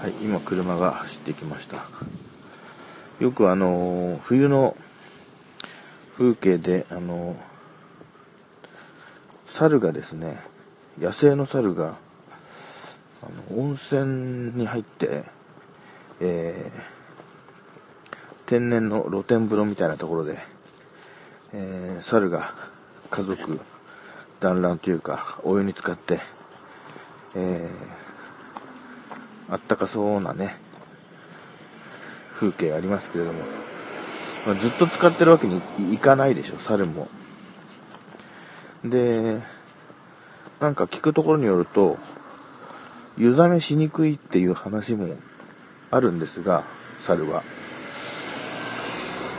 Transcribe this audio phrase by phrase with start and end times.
[0.00, 1.84] はい、今車が走ってきました。
[3.18, 4.74] よくあの、冬の
[6.16, 7.36] 風景で、あの、
[9.44, 10.38] 猿がですね、
[10.98, 11.98] 野生の猿が、
[13.22, 15.24] あの温泉に入って、
[16.20, 16.80] えー
[18.46, 20.38] 天然の露天風呂みたいなところで、
[21.52, 22.54] えー猿が
[23.10, 23.60] 家族
[24.40, 26.20] 団らんというか、お湯に浸かって、
[27.34, 27.99] えー
[29.50, 30.56] あったかそうなね、
[32.34, 33.40] 風景ありますけれども、
[34.46, 35.60] まあずっと使ってるわけに
[35.92, 37.08] いかないでしょ、猿も。
[38.84, 39.40] で、
[40.60, 41.98] なんか聞くところによると、
[43.18, 45.16] 湯冷めしにくいっていう話も
[45.90, 46.64] あるんですが、
[47.00, 47.42] 猿は。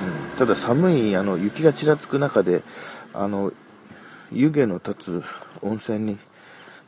[0.01, 2.63] うん、ただ寒い、あの、雪がちらつく中で、
[3.13, 3.53] あの、
[4.31, 5.23] 湯気の立つ
[5.61, 6.17] 温泉に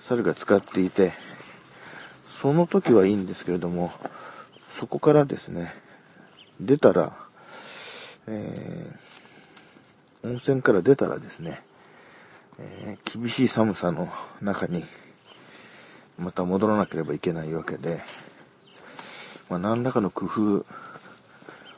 [0.01, 1.13] 猿が使っていて、
[2.43, 3.93] その時はいいんですけれども、
[4.77, 5.73] そこからですね、
[6.59, 7.15] 出たら、
[8.27, 11.63] えー温泉から出たらですね、
[12.59, 14.09] えー厳しい寒さの
[14.41, 14.83] 中に、
[16.19, 18.01] また戻らなければいけないわけで、
[19.49, 20.65] まあ、何らかの工夫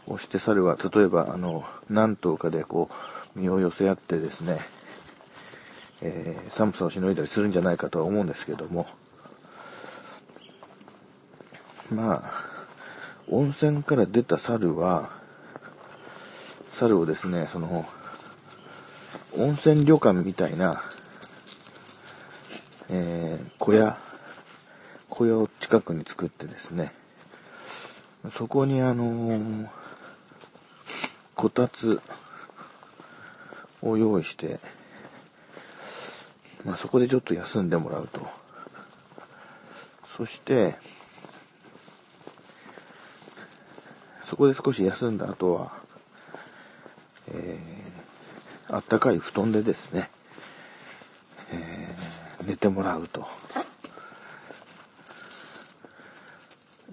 [0.07, 2.89] をして猿は、例えば、あの、何頭かでこ
[3.35, 4.57] う、身を寄せ合ってですね、
[6.01, 8.87] えー寒さをしのいだりするんじゃないかとは思うんですけども、
[11.91, 12.55] まあ、
[13.29, 15.11] 温泉から出た猿は、
[16.69, 17.85] 猿をですね、その、
[19.37, 20.83] 温泉旅館みたいな、
[22.89, 23.97] えー小屋、
[25.09, 26.93] 小屋を近くに作ってですね、
[28.33, 29.67] そこにあのー
[31.35, 32.01] こたつ
[33.81, 34.59] を用意して、
[36.63, 38.25] まあ、そこでちょっと休んでもらうと。
[40.17, 40.75] そして、
[44.25, 45.71] そこで少し休んだ後は、
[47.29, 50.09] えー、あったかい布団でですね、
[51.51, 53.27] えー寝てもらうと。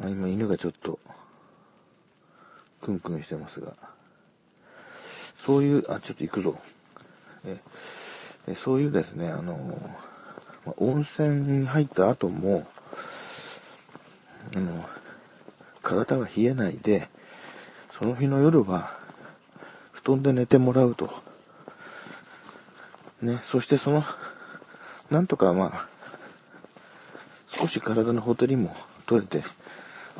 [0.02, 0.98] あ今犬がちょっと、
[2.80, 3.74] クンクンしてますが、
[5.36, 6.58] そういう、あ、ちょっと行くぞ。
[7.44, 7.58] え
[8.48, 9.78] えそういうですね、あの、
[10.64, 12.66] ま温泉に入った後も、
[14.56, 14.88] あの、
[15.82, 17.08] 体が冷えないで、
[17.98, 18.96] その日の夜は、
[19.92, 21.10] 布団で寝てもらうと。
[23.20, 24.02] ね、そしてその、
[25.10, 25.88] なんとかまあ、
[27.48, 28.74] 少し体のほてりも
[29.06, 29.44] 取れて、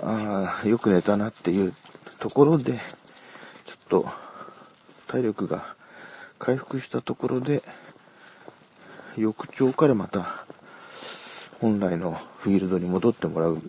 [0.03, 1.75] ああ、よく寝たなっていう
[2.19, 2.81] ところで、
[3.67, 4.11] ちょっと、
[5.09, 5.75] 体力が
[6.39, 7.63] 回復したところで、
[9.17, 10.45] 翌朝からまた、
[11.61, 13.63] 本来のフィールドに戻ってもらう。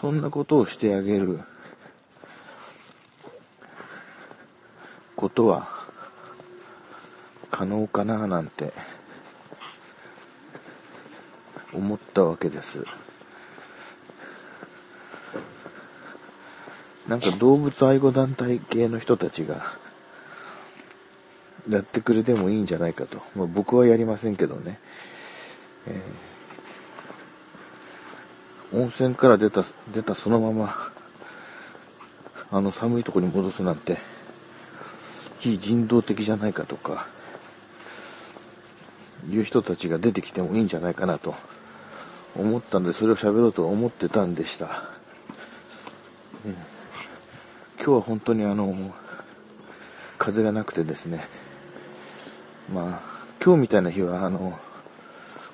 [0.00, 1.40] そんなことをしてあげる
[5.14, 5.68] ことは
[7.50, 8.72] 可能かななんて
[11.74, 12.82] 思ったわけです。
[17.06, 19.76] なんか動物愛護団体系の人たちが
[21.68, 23.20] やってくれてもいいんじゃないかと。
[23.36, 24.78] まあ、僕はやりませんけどね。
[25.86, 26.29] えー
[28.72, 30.90] 温泉から出た、出たそのまま、
[32.52, 33.98] あの寒いとこに戻すなんて、
[35.40, 37.06] 非人道的じゃないかとか、
[39.28, 41.34] いう人たちが出てきてもいいんじゃないかなと
[42.36, 44.66] 思ったんで、それを喋ろうと思ってたんでした。
[46.44, 46.70] うん
[47.82, 48.94] 今日は本当にあの、
[50.18, 51.26] 風がなくてですね、
[52.70, 54.58] まあ、今日みたいな日はあの、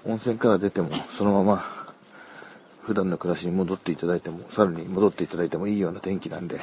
[0.04, 1.75] 温泉から出てもそのまま
[2.86, 6.60] 普段の暮らしに戻っていただいても、さらに戻っていただいてもいいような天気なんで、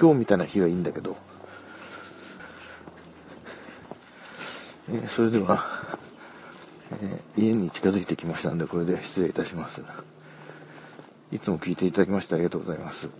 [0.00, 1.18] 今日みたいな日はいいんだけど、
[4.88, 5.66] えーそれでは、
[7.02, 9.82] えー家に近づいてきましたので、これで失礼いたします。
[11.30, 13.10] いつも聞いていただきましてありがとうございます。